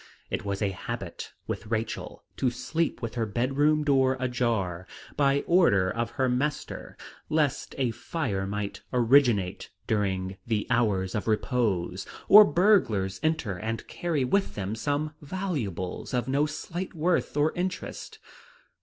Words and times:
It 0.31 0.43
was 0.43 0.63
a 0.63 0.71
habit 0.71 1.31
with 1.45 1.67
Rachel 1.67 2.23
to 2.37 2.49
sleep 2.49 3.03
with 3.03 3.13
her 3.13 3.27
bedroom 3.27 3.83
door 3.83 4.17
ajar, 4.19 4.87
by 5.15 5.41
order 5.41 5.91
of 5.91 6.09
her 6.17 6.27
master, 6.27 6.97
lest 7.29 7.75
a 7.77 7.91
fire 7.91 8.47
might 8.47 8.81
originate 8.91 9.69
during 9.85 10.37
the 10.47 10.65
hours 10.71 11.13
of 11.13 11.27
repose, 11.27 12.07
or 12.27 12.43
burglars 12.43 13.19
enter 13.21 13.57
and 13.59 13.87
carry 13.87 14.25
with 14.25 14.55
them 14.55 14.73
some 14.73 15.13
valuables 15.21 16.15
of 16.15 16.27
no 16.27 16.47
slight 16.47 16.95
worth 16.95 17.37
or 17.37 17.51
interest. 17.53 18.17